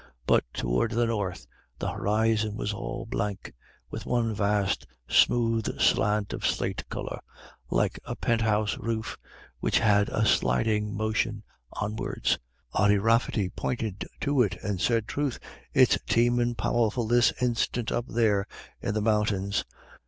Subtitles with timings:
[0.25, 1.45] But toward the north
[1.77, 3.53] the horizon was all blank,
[3.91, 7.19] with one vast, smooth slant of slate color,
[7.69, 9.15] like a pent house roof,
[9.59, 11.43] which had a sliding motion
[11.73, 12.39] onwards.
[12.73, 15.37] Ody Rafferty pointed to it and said, "Troth,
[15.71, 18.47] it's teemin' powerful this instiant up there
[18.81, 19.65] in the mountains.